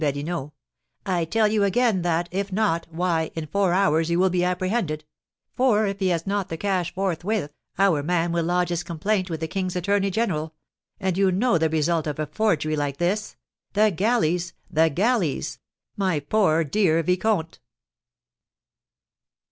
[0.01, 0.49] Badinot,
[1.05, 5.05] "I tell you again that, if not, why, in four hours you will be apprehended;
[5.53, 9.41] for, if he has not the cash forthwith, our man will lodge his complaint with
[9.41, 10.55] the king's attorney general;
[10.99, 13.35] and you know the result of a forgery like this,
[13.73, 15.59] the galleys, the galleys,
[15.95, 17.59] my poor dear vicomte!"